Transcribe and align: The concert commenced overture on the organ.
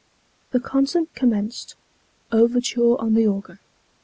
The 0.49 0.59
concert 0.59 1.13
commenced 1.13 1.75
overture 2.31 2.99
on 2.99 3.13
the 3.13 3.27
organ. 3.27 3.59